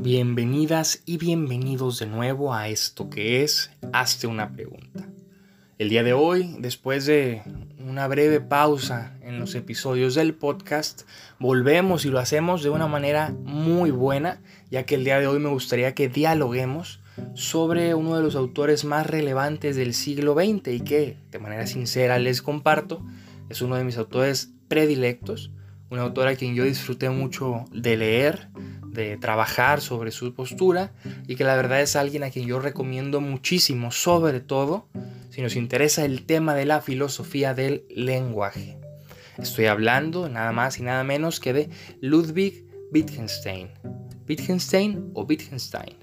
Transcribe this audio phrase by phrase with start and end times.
[0.00, 5.08] Bienvenidas y bienvenidos de nuevo a esto que es Hazte una pregunta.
[5.76, 7.42] El día de hoy, después de
[7.80, 11.02] una breve pausa en los episodios del podcast,
[11.40, 14.40] volvemos y lo hacemos de una manera muy buena,
[14.70, 17.00] ya que el día de hoy me gustaría que dialoguemos
[17.34, 22.20] sobre uno de los autores más relevantes del siglo XX y que, de manera sincera,
[22.20, 23.04] les comparto,
[23.48, 25.50] es uno de mis autores predilectos,
[25.90, 28.48] un autor a quien yo disfruté mucho de leer,
[28.98, 30.92] de trabajar sobre su postura
[31.26, 34.88] y que la verdad es alguien a quien yo recomiendo muchísimo, sobre todo
[35.30, 38.76] si nos interesa el tema de la filosofía del lenguaje.
[39.38, 41.70] Estoy hablando nada más y nada menos que de
[42.00, 43.70] Ludwig Wittgenstein.
[44.28, 45.96] Wittgenstein o Wittgenstein.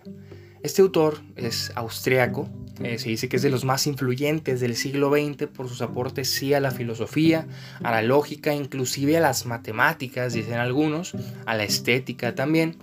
[0.65, 2.49] Este autor es austriaco,
[2.83, 6.27] eh, se dice que es de los más influyentes del siglo XX por sus aportes
[6.27, 7.45] sí a la filosofía,
[7.83, 11.13] a la lógica, inclusive a las matemáticas, dicen algunos,
[11.45, 12.77] a la estética también.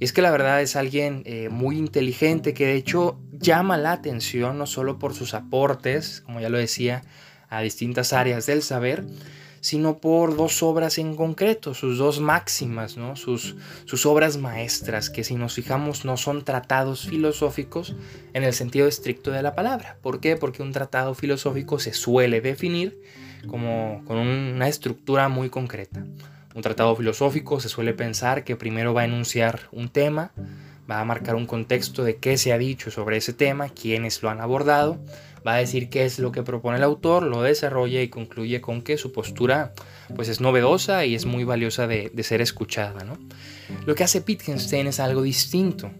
[0.00, 3.92] Y es que la verdad es alguien eh, muy inteligente que de hecho llama la
[3.92, 7.04] atención no solo por sus aportes, como ya lo decía,
[7.50, 9.04] a distintas áreas del saber,
[9.60, 13.16] sino por dos obras en concreto, sus dos máximas, ¿no?
[13.16, 17.94] sus, sus obras maestras, que si nos fijamos no son tratados filosóficos
[18.34, 19.96] en el sentido estricto de la palabra.
[20.02, 20.36] ¿Por qué?
[20.36, 23.00] Porque un tratado filosófico se suele definir
[23.46, 26.04] como con una estructura muy concreta.
[26.54, 30.32] Un tratado filosófico se suele pensar que primero va a enunciar un tema,
[30.90, 34.30] va a marcar un contexto de qué se ha dicho sobre ese tema, quiénes lo
[34.30, 34.98] han abordado,
[35.46, 38.82] va a decir qué es lo que propone el autor, lo desarrolla y concluye con
[38.82, 39.72] que su postura
[40.14, 43.04] pues es novedosa y es muy valiosa de, ser escuchada.
[43.04, 43.18] ¿no?
[43.86, 45.90] Lo que hace Wittgenstein es algo distinto.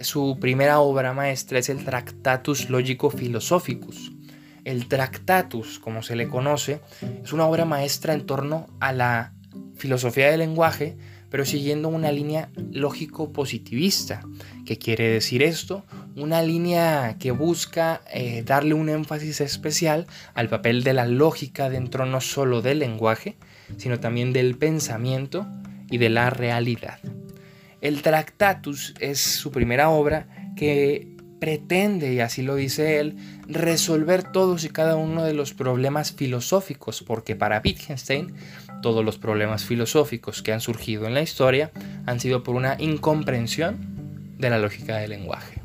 [0.00, 4.12] Su primera obra maestra es el Tractatus Logico Philosophicus.
[4.64, 6.80] El Tractatus, como se le conoce,
[7.22, 9.32] es una obra maestra en torno a la
[9.76, 10.96] filosofía del lenguaje,
[11.30, 14.22] pero siguiendo una línea lógico-positivista.
[14.64, 15.84] ¿Qué quiere decir esto?
[16.16, 22.06] Una línea que busca eh, darle un énfasis especial al papel de la lógica dentro
[22.06, 23.36] no solo del lenguaje,
[23.76, 25.46] sino también del pensamiento
[25.90, 26.98] y de la realidad.
[27.80, 34.64] El Tractatus es su primera obra que pretende, y así lo dice él, resolver todos
[34.64, 38.34] y cada uno de los problemas filosóficos, porque para Wittgenstein
[38.82, 41.70] todos los problemas filosóficos que han surgido en la historia
[42.06, 43.78] han sido por una incomprensión
[44.38, 45.60] de la lógica del lenguaje.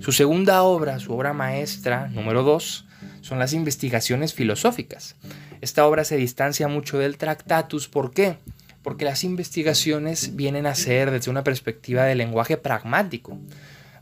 [0.00, 2.86] Su segunda obra, su obra maestra, número 2,
[3.20, 5.16] son las investigaciones filosóficas.
[5.60, 8.36] Esta obra se distancia mucho del Tractatus, ¿por qué?
[8.82, 13.38] Porque las investigaciones vienen a ser desde una perspectiva del lenguaje pragmático.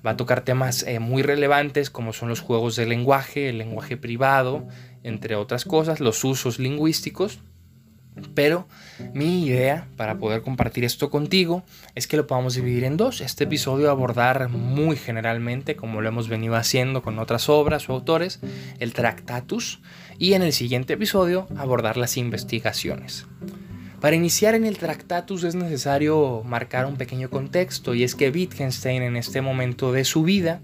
[0.04, 3.96] Va a tocar temas eh, muy relevantes como son los juegos del lenguaje, el lenguaje
[3.96, 4.66] privado,
[5.04, 7.38] entre otras cosas, los usos lingüísticos,
[8.34, 8.66] pero
[9.14, 11.62] mi idea para poder compartir esto contigo
[11.94, 13.20] es que lo podamos dividir en dos.
[13.20, 18.40] Este episodio abordar muy generalmente, como lo hemos venido haciendo con otras obras o autores,
[18.78, 19.80] el Tractatus
[20.18, 23.26] y en el siguiente episodio abordar las investigaciones.
[24.00, 29.02] Para iniciar en el Tractatus es necesario marcar un pequeño contexto y es que Wittgenstein
[29.02, 30.60] en este momento de su vida,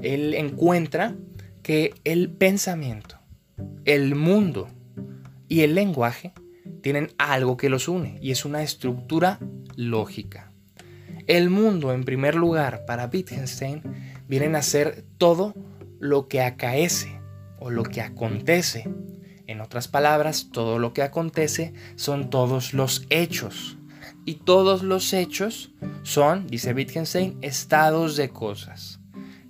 [0.00, 1.16] él encuentra
[1.62, 3.18] que el pensamiento,
[3.84, 4.68] el mundo
[5.48, 6.32] y el lenguaje
[6.88, 9.38] tienen algo que los une y es una estructura
[9.76, 10.52] lógica.
[11.26, 13.82] El mundo, en primer lugar, para Wittgenstein,
[14.26, 15.52] viene a ser todo
[16.00, 17.20] lo que acaece
[17.60, 18.88] o lo que acontece.
[19.46, 23.76] En otras palabras, todo lo que acontece son todos los hechos.
[24.24, 25.72] Y todos los hechos
[26.04, 28.98] son, dice Wittgenstein, estados de cosas.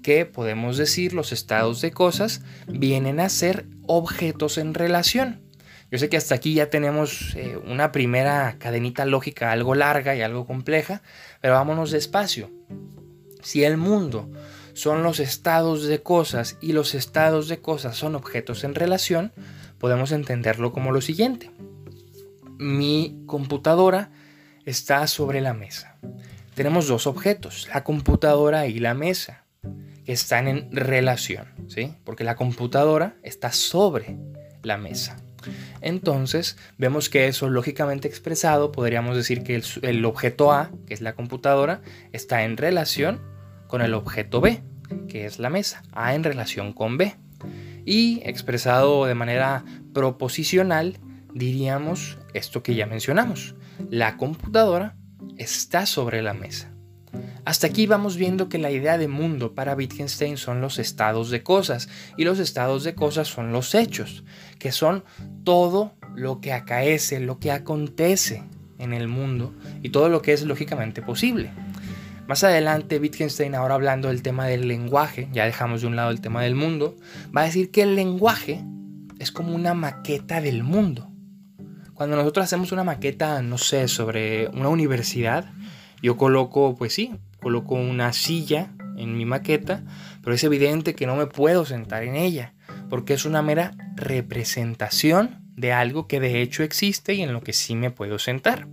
[0.02, 5.47] Que podemos decir, los estados de cosas vienen a ser objetos en relación.
[5.90, 10.20] Yo sé que hasta aquí ya tenemos eh, una primera cadenita lógica algo larga y
[10.20, 11.02] algo compleja,
[11.40, 12.50] pero vámonos despacio.
[13.42, 14.30] Si el mundo
[14.74, 19.32] son los estados de cosas y los estados de cosas son objetos en relación,
[19.78, 21.50] podemos entenderlo como lo siguiente.
[22.58, 24.10] Mi computadora
[24.66, 25.96] está sobre la mesa.
[26.54, 29.44] Tenemos dos objetos, la computadora y la mesa,
[30.04, 31.94] que están en relación, ¿sí?
[32.04, 34.18] Porque la computadora está sobre
[34.62, 35.16] la mesa.
[35.80, 41.14] Entonces, vemos que eso lógicamente expresado, podríamos decir que el, objeto A, que es la
[41.14, 41.82] computadora,
[42.12, 43.20] está en relación
[43.66, 44.62] con el objeto B,
[45.08, 47.16] que es la mesa, A en relación con B.
[47.84, 49.64] Y expresado de manera
[49.94, 50.98] proposicional,
[51.32, 53.54] diríamos esto que ya mencionamos.
[53.90, 54.96] La computadora
[55.36, 56.72] está sobre la mesa.
[57.44, 61.42] Hasta aquí vamos viendo que la idea de mundo para Wittgenstein son los estados de
[61.42, 64.24] cosas y los estados de cosas son los hechos,
[64.58, 65.04] que son
[65.44, 68.44] todo lo que acaece, lo que acontece
[68.78, 71.50] en el mundo y todo lo que es lógicamente posible.
[72.26, 76.20] Más adelante, Wittgenstein, ahora hablando del tema del lenguaje, ya dejamos de un lado el
[76.20, 76.96] tema del mundo,
[77.34, 78.62] va a decir que el lenguaje
[79.18, 81.10] es como una maqueta del mundo.
[81.94, 85.50] Cuando nosotros hacemos una maqueta, no sé, sobre una universidad,
[86.02, 89.84] yo coloco, pues sí, coloco una silla en mi maqueta,
[90.22, 92.54] pero es evidente que no me puedo sentar en ella,
[92.88, 97.52] porque es una mera representación de algo que de hecho existe y en lo que
[97.52, 98.68] sí me puedo sentar.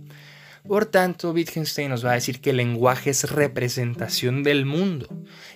[0.66, 5.08] Por tanto, Wittgenstein nos va a decir que el lenguaje es representación del mundo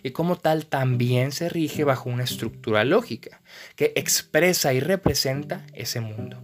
[0.04, 3.40] y como tal también se rige bajo una estructura lógica
[3.74, 6.40] que expresa y representa ese mundo.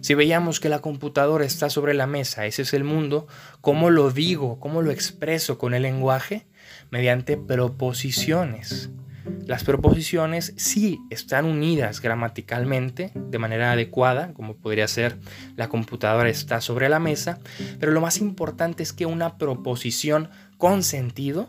[0.00, 3.26] Si veíamos que la computadora está sobre la mesa, ese es el mundo,
[3.60, 4.58] ¿cómo lo digo?
[4.60, 6.46] ¿Cómo lo expreso con el lenguaje?
[6.90, 8.90] Mediante proposiciones.
[9.46, 15.18] Las proposiciones sí están unidas gramaticalmente de manera adecuada, como podría ser
[15.56, 17.38] la computadora está sobre la mesa,
[17.78, 21.46] pero lo más importante es que una proposición con sentido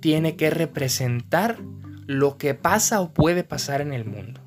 [0.00, 1.58] tiene que representar
[2.06, 4.40] lo que pasa o puede pasar en el mundo.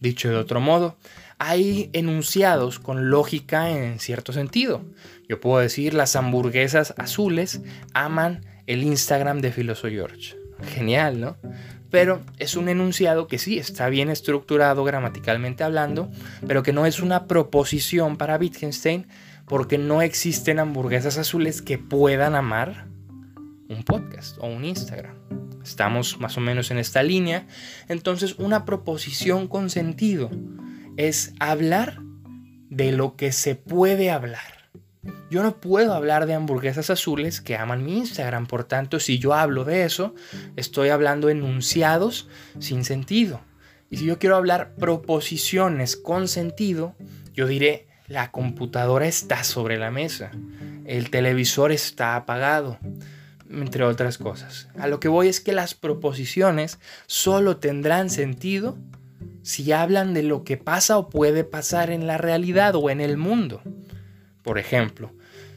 [0.00, 0.98] Dicho de otro modo,
[1.46, 4.82] hay enunciados con lógica en cierto sentido.
[5.28, 7.60] Yo puedo decir las hamburguesas azules
[7.92, 10.38] aman el Instagram de Filoso George.
[10.74, 11.36] Genial, ¿no?
[11.90, 16.10] Pero es un enunciado que sí está bien estructurado gramaticalmente hablando,
[16.46, 19.06] pero que no es una proposición para Wittgenstein
[19.46, 22.86] porque no existen hamburguesas azules que puedan amar
[23.68, 25.14] un podcast o un Instagram.
[25.62, 27.46] Estamos más o menos en esta línea.
[27.88, 30.30] Entonces, una proposición con sentido
[30.96, 31.98] es hablar
[32.70, 34.54] de lo que se puede hablar.
[35.30, 39.34] Yo no puedo hablar de hamburguesas azules que aman mi Instagram, por tanto, si yo
[39.34, 40.14] hablo de eso,
[40.56, 43.40] estoy hablando enunciados sin sentido.
[43.90, 46.94] Y si yo quiero hablar proposiciones con sentido,
[47.32, 50.30] yo diré, la computadora está sobre la mesa,
[50.84, 52.78] el televisor está apagado,
[53.50, 54.68] entre otras cosas.
[54.78, 58.78] A lo que voy es que las proposiciones solo tendrán sentido
[59.44, 63.18] si hablan de lo que pasa o puede pasar en la realidad o en el
[63.18, 63.60] mundo.
[64.42, 65.12] Por ejemplo,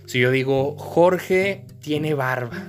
[0.05, 2.67] si yo digo Jorge tiene barba,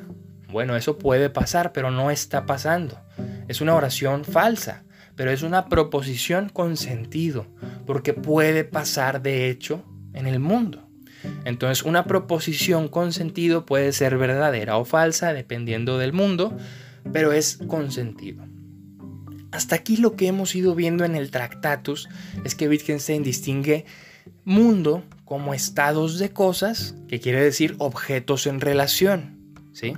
[0.50, 3.00] bueno, eso puede pasar, pero no está pasando.
[3.48, 4.84] Es una oración falsa,
[5.16, 7.46] pero es una proposición con sentido,
[7.84, 9.84] porque puede pasar de hecho
[10.14, 10.88] en el mundo.
[11.44, 16.56] Entonces, una proposición con sentido puede ser verdadera o falsa dependiendo del mundo,
[17.12, 18.44] pero es con sentido.
[19.50, 22.08] Hasta aquí lo que hemos ido viendo en el Tractatus
[22.44, 23.86] es que Wittgenstein distingue
[24.44, 29.38] mundo como estados de cosas, que quiere decir objetos en relación,
[29.72, 29.94] ¿sí?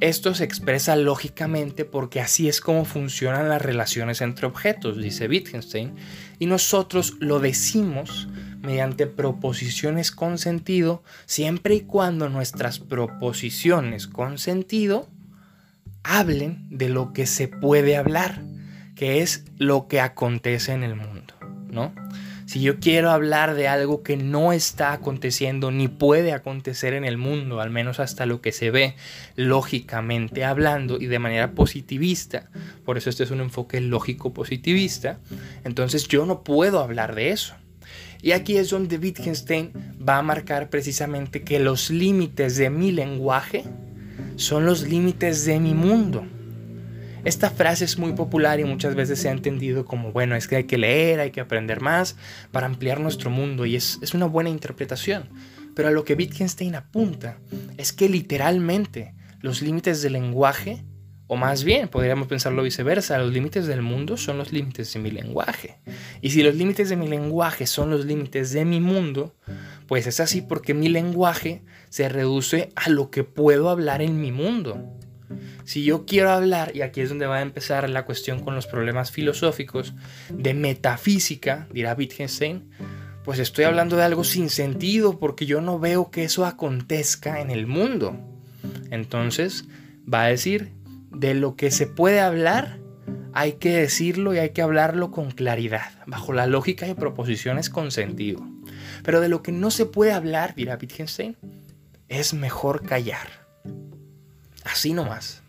[0.00, 5.94] Esto se expresa lógicamente porque así es como funcionan las relaciones entre objetos, dice Wittgenstein,
[6.38, 8.28] y nosotros lo decimos
[8.60, 15.08] mediante proposiciones con sentido, siempre y cuando nuestras proposiciones con sentido
[16.02, 18.42] hablen de lo que se puede hablar,
[18.94, 21.34] que es lo que acontece en el mundo,
[21.70, 21.92] ¿no?
[22.46, 27.16] Si yo quiero hablar de algo que no está aconteciendo ni puede acontecer en el
[27.16, 28.96] mundo, al menos hasta lo que se ve
[29.34, 32.50] lógicamente hablando y de manera positivista,
[32.84, 35.18] por eso este es un enfoque lógico positivista,
[35.64, 37.54] entonces yo no puedo hablar de eso.
[38.20, 39.72] Y aquí es donde Wittgenstein
[40.06, 43.64] va a marcar precisamente que los límites de mi lenguaje
[44.36, 46.26] son los límites de mi mundo.
[47.24, 50.56] Esta frase es muy popular y muchas veces se ha entendido como, bueno, es que
[50.56, 52.16] hay que leer, hay que aprender más
[52.52, 55.30] para ampliar nuestro mundo y es, es una buena interpretación.
[55.74, 57.38] Pero a lo que Wittgenstein apunta
[57.78, 60.84] es que literalmente los límites del lenguaje,
[61.26, 65.10] o más bien podríamos pensarlo viceversa, los límites del mundo son los límites de mi
[65.10, 65.78] lenguaje.
[66.20, 69.34] Y si los límites de mi lenguaje son los límites de mi mundo,
[69.86, 74.30] pues es así porque mi lenguaje se reduce a lo que puedo hablar en mi
[74.30, 74.94] mundo.
[75.64, 78.66] Si yo quiero hablar, y aquí es donde va a empezar la cuestión con los
[78.66, 79.94] problemas filosóficos,
[80.30, 82.70] de metafísica, dirá Wittgenstein,
[83.24, 87.50] pues estoy hablando de algo sin sentido porque yo no veo que eso acontezca en
[87.50, 88.18] el mundo.
[88.90, 89.64] Entonces,
[90.12, 90.72] va a decir,
[91.10, 92.78] de lo que se puede hablar,
[93.32, 97.90] hay que decirlo y hay que hablarlo con claridad, bajo la lógica de proposiciones con
[97.90, 98.46] sentido.
[99.02, 101.36] Pero de lo que no se puede hablar, dirá Wittgenstein,
[102.08, 103.26] es mejor callar.
[104.64, 105.42] Así nomás.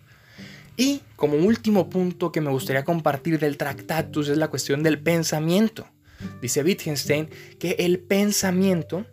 [0.77, 5.87] Y como último punto que me gustaría compartir del Tractatus es la cuestión del pensamiento.
[6.41, 7.29] Dice Wittgenstein
[7.59, 9.05] que el pensamiento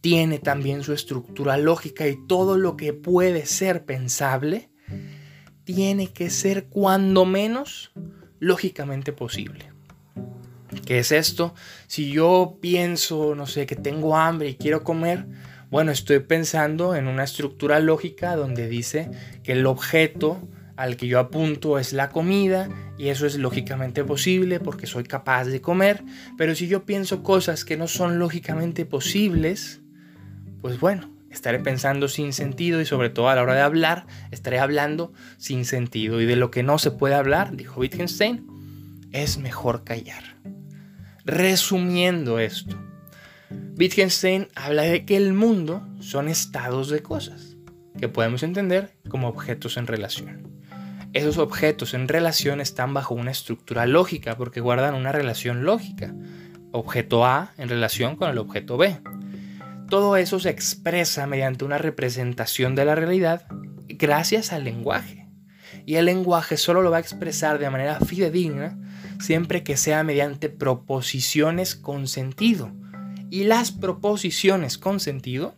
[0.00, 4.70] tiene también su estructura lógica y todo lo que puede ser pensable
[5.64, 7.92] tiene que ser cuando menos
[8.38, 9.72] lógicamente posible.
[10.86, 11.54] ¿Qué es esto?
[11.86, 15.26] Si yo pienso, no sé, que tengo hambre y quiero comer,
[15.74, 19.10] Bueno, estoy pensando en una estructura lógica donde dice
[19.42, 20.40] que el objeto
[20.76, 25.46] al que yo apunto es la comida y eso es lógicamente posible porque soy capaz
[25.46, 26.04] de comer,
[26.38, 29.80] pero si yo pienso cosas que no son lógicamente posibles,
[30.60, 34.60] pues bueno, estaré pensando sin sentido y sobre todo a la hora de hablar, estaré
[34.60, 38.46] hablando sin sentido y de lo que no se puede hablar, dijo Wittgenstein,
[39.10, 40.36] es mejor callar.
[41.24, 42.78] Resumiendo esto,
[43.78, 47.56] Wittgenstein habla de que el mundo son estados de cosas
[47.98, 50.54] que podemos entender como objetos en relación.
[51.12, 56.12] Esos objetos en relación están bajo una estructura lógica porque guardan una relación lógica.
[56.72, 59.00] Objeto A en relación con el objeto B.
[59.88, 63.46] Todo eso se expresa mediante una representación de la realidad
[63.86, 65.28] gracias al lenguaje.
[65.86, 68.76] Y el lenguaje solo lo va a expresar de manera fidedigna
[69.20, 72.72] siempre que sea mediante proposiciones con sentido.
[73.34, 75.56] Y las proposiciones con sentido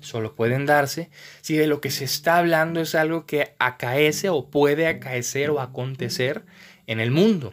[0.00, 1.10] solo pueden darse
[1.42, 5.60] si de lo que se está hablando es algo que acaece o puede acaecer o
[5.60, 6.46] acontecer
[6.86, 7.52] en el mundo.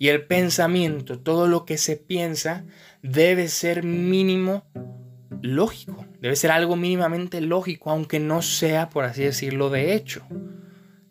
[0.00, 2.64] Y el pensamiento, todo lo que se piensa,
[3.02, 4.64] debe ser mínimo
[5.40, 10.26] lógico, debe ser algo mínimamente lógico, aunque no sea, por así decirlo, de hecho.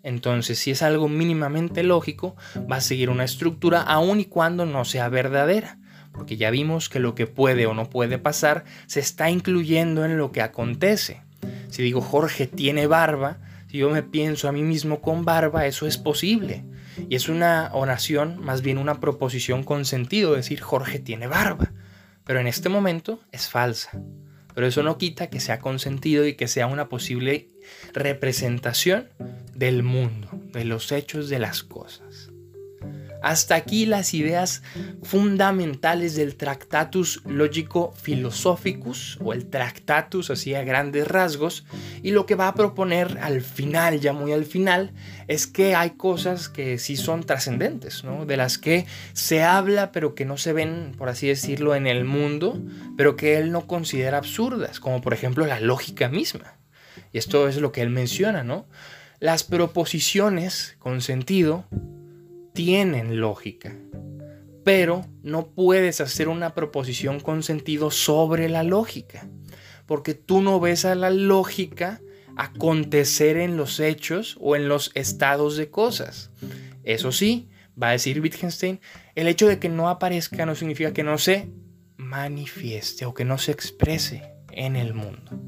[0.03, 2.35] Entonces, si es algo mínimamente lógico,
[2.69, 5.79] va a seguir una estructura aun y cuando no sea verdadera
[6.13, 10.17] porque ya vimos que lo que puede o no puede pasar se está incluyendo en
[10.17, 11.21] lo que acontece.
[11.69, 13.39] Si digo Jorge tiene barba,
[13.69, 16.63] si yo me pienso a mí mismo con barba, eso es posible.
[17.09, 21.73] Y es una oración, más bien una proposición con sentido, decir Jorge tiene barba.
[22.23, 23.99] Pero en este momento es falsa.
[24.53, 27.49] Pero eso no quita que sea consentido y que sea una posible
[27.93, 29.09] representación
[29.55, 32.32] del mundo, de los hechos de las cosas.
[33.23, 34.63] Hasta aquí las ideas
[35.01, 41.63] fundamentales del Tractatus Logico Philosophicus o el Tractatus así a grandes rasgos
[42.03, 44.91] y lo que va a proponer al final, ya muy al final,
[45.29, 48.25] es que hay cosas que sí son trascendentes, ¿no?
[48.25, 52.03] de las que se habla pero que no se ven, por así decirlo, en el
[52.03, 52.61] mundo,
[52.97, 56.57] pero que él no considera absurdas, como por ejemplo la lógica misma.
[57.13, 58.67] Y esto es lo que él menciona, ¿no?
[59.21, 61.63] Las proposiciones con sentido
[62.53, 63.75] tienen lógica,
[64.63, 69.27] pero no puedes hacer una proposición con sentido sobre la lógica,
[69.85, 72.01] porque tú no ves a la lógica
[72.35, 76.31] acontecer en los hechos o en los estados de cosas.
[76.83, 77.49] Eso sí,
[77.81, 78.79] va a decir Wittgenstein,
[79.15, 81.49] el hecho de que no aparezca no significa que no se
[81.97, 85.41] manifieste o que no se exprese en el mundo.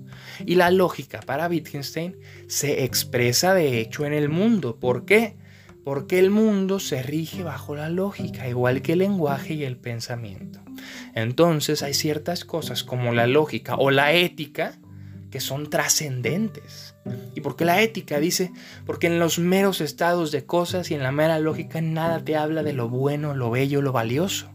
[0.45, 4.79] Y la lógica para Wittgenstein se expresa de hecho en el mundo.
[4.79, 5.37] ¿Por qué?
[5.85, 10.59] Porque el mundo se rige bajo la lógica, igual que el lenguaje y el pensamiento.
[11.13, 14.79] Entonces hay ciertas cosas como la lógica o la ética
[15.29, 16.95] que son trascendentes.
[17.35, 18.19] ¿Y por qué la ética?
[18.19, 18.51] Dice,
[18.87, 22.63] porque en los meros estados de cosas y en la mera lógica nada te habla
[22.63, 24.49] de lo bueno, lo bello, lo valioso.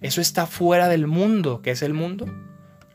[0.00, 1.62] Eso está fuera del mundo.
[1.62, 2.26] ¿Qué es el mundo?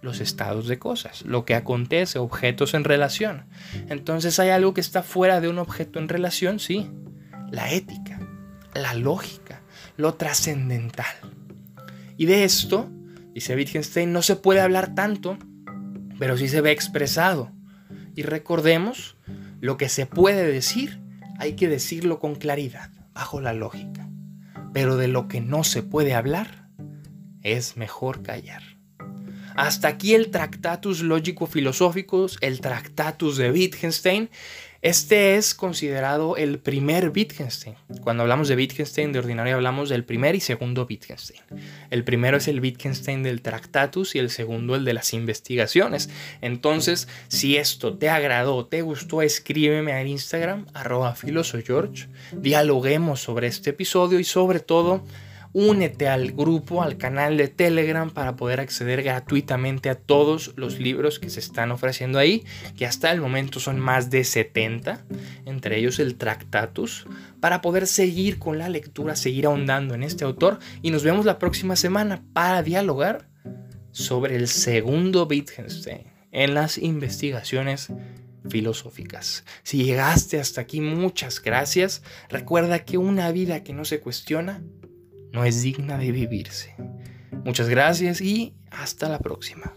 [0.02, 3.46] Los estados de cosas, lo que acontece, objetos en relación.
[3.88, 6.90] Entonces hay algo que está fuera de un objeto en relación, sí,
[7.52, 8.20] la ética,
[8.74, 9.62] la lógica,
[9.98, 11.16] lo trascendental.
[12.18, 12.90] Y de esto,
[13.34, 15.38] dice Wittgenstein, no se puede hablar tanto,
[16.18, 17.52] pero sí se ve expresado.
[18.16, 19.18] Y recordemos,
[19.62, 21.02] lo que se puede decir,
[21.38, 24.10] hay que decirlo con claridad, bajo la lógica.
[24.74, 26.68] Pero de lo que no se puede hablar,
[27.42, 28.62] es mejor callar.
[29.56, 34.30] Hasta aquí el Tractatus Lógico-Filosóficos, el Tractatus de Wittgenstein.
[34.82, 37.76] Este es considerado el primer Wittgenstein.
[38.02, 41.42] Cuando hablamos de Wittgenstein, de ordinario hablamos del primer y segundo Wittgenstein.
[41.90, 46.10] El primero es el Wittgenstein del Tractatus y el segundo el de las investigaciones.
[46.40, 52.08] Entonces, si esto te agradó, te gustó, escríbeme a Instagram, arroba filosogeorge.
[52.32, 55.04] Dialoguemos sobre este episodio y sobre todo
[55.54, 61.20] únete al grupo, al canal de Telegram para poder acceder gratuitamente a todos los libros
[61.20, 62.44] que se están ofreciendo ahí,
[62.78, 65.06] que hasta el momento son más de 70,
[65.46, 67.06] entre ellos el Tractatus,
[67.40, 71.40] para poder seguir con la lectura, seguir ahondando en este autor y nos vemos la
[71.40, 73.28] próxima semana para dialogar
[73.92, 77.92] sobre el segundo Wittgenstein en las investigaciones
[78.50, 79.44] filosóficas.
[79.64, 82.04] Si llegaste hasta aquí, muchas gracias.
[82.30, 84.62] Recuerda que una vida que no se cuestiona
[85.32, 86.76] no es digna de vivirse.
[87.46, 89.74] Muchas gracias y hasta la próxima.